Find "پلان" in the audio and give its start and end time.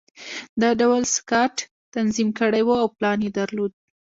2.97-3.17